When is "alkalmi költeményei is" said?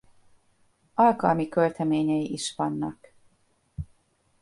0.93-2.55